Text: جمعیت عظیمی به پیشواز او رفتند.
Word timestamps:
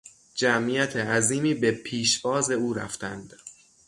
جمعیت 0.35 0.95
عظیمی 0.95 1.53
به 1.53 1.71
پیشواز 1.71 2.51
او 2.51 2.73
رفتند. 2.73 3.33